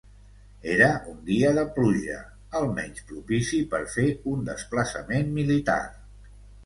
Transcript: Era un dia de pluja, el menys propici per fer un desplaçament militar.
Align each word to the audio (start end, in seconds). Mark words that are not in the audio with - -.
Era 0.75 0.85
un 1.09 1.19
dia 1.27 1.51
de 1.57 1.65
pluja, 1.75 2.17
el 2.61 2.65
menys 2.79 3.05
propici 3.11 3.59
per 3.75 3.83
fer 3.97 4.07
un 4.35 4.43
desplaçament 4.49 5.31
militar. 5.41 5.79